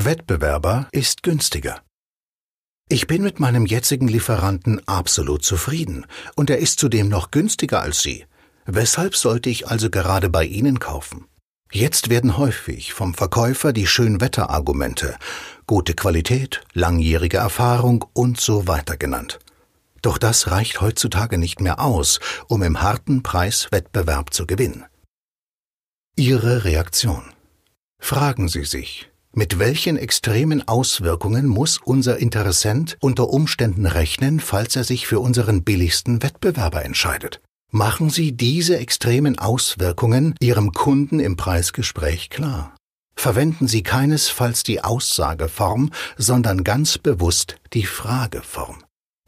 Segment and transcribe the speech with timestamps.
[0.00, 1.82] Wettbewerber ist günstiger.
[2.88, 8.00] Ich bin mit meinem jetzigen Lieferanten absolut zufrieden und er ist zudem noch günstiger als
[8.00, 8.24] Sie.
[8.64, 11.26] Weshalb sollte ich also gerade bei Ihnen kaufen?
[11.72, 15.16] Jetzt werden häufig vom Verkäufer die Schönwetterargumente,
[15.66, 19.40] gute Qualität, langjährige Erfahrung und so weiter genannt.
[20.00, 24.84] Doch das reicht heutzutage nicht mehr aus, um im harten Preiswettbewerb zu gewinnen.
[26.14, 27.32] Ihre Reaktion.
[28.00, 34.82] Fragen Sie sich, mit welchen extremen Auswirkungen muss unser Interessent unter Umständen rechnen, falls er
[34.82, 37.40] sich für unseren billigsten Wettbewerber entscheidet?
[37.70, 42.74] Machen Sie diese extremen Auswirkungen Ihrem Kunden im Preisgespräch klar.
[43.14, 48.82] Verwenden Sie keinesfalls die Aussageform, sondern ganz bewusst die Frageform.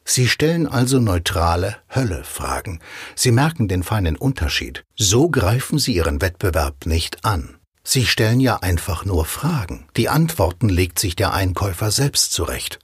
[0.04, 2.80] Sie stellen also neutrale Hölle-Fragen.
[3.14, 4.82] Sie merken den feinen Unterschied.
[4.96, 7.59] So greifen Sie Ihren Wettbewerb nicht an.
[7.82, 9.86] Sie stellen ja einfach nur Fragen.
[9.96, 12.78] Die Antworten legt sich der Einkäufer selbst zurecht.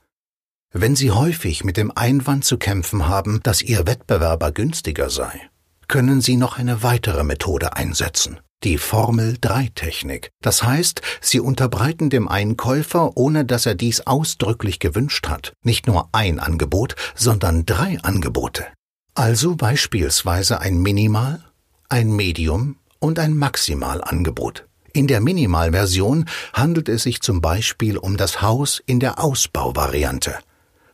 [0.73, 5.49] Wenn Sie häufig mit dem Einwand zu kämpfen haben, dass Ihr Wettbewerber günstiger sei,
[5.87, 8.39] können Sie noch eine weitere Methode einsetzen.
[8.63, 10.31] Die Formel-3-Technik.
[10.41, 16.09] Das heißt, Sie unterbreiten dem Einkäufer, ohne dass er dies ausdrücklich gewünscht hat, nicht nur
[16.11, 18.65] ein Angebot, sondern drei Angebote.
[19.13, 21.43] Also beispielsweise ein Minimal,
[21.87, 24.66] ein Medium und ein Maximalangebot.
[24.97, 30.33] In der Minimalversion handelt es sich zum Beispiel um das Haus in der Ausbauvariante.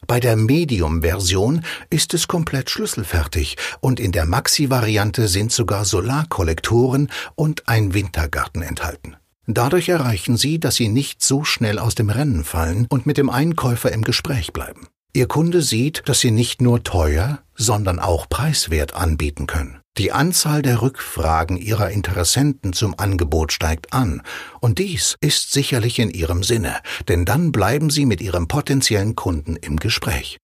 [0.07, 7.69] Bei der Medium-Version ist es komplett schlüsselfertig und in der Maxi-Variante sind sogar Solarkollektoren und
[7.69, 9.15] ein Wintergarten enthalten.
[9.47, 13.29] Dadurch erreichen Sie, dass Sie nicht so schnell aus dem Rennen fallen und mit dem
[13.29, 14.88] Einkäufer im Gespräch bleiben.
[15.13, 19.79] Ihr Kunde sieht, dass Sie nicht nur teuer, sondern auch preiswert anbieten können.
[19.99, 24.23] Die Anzahl der Rückfragen Ihrer Interessenten zum Angebot steigt an,
[24.59, 26.77] und dies ist sicherlich in Ihrem Sinne,
[27.08, 30.39] denn dann bleiben Sie mit Ihrem potenziellen Kunden im Gespräch.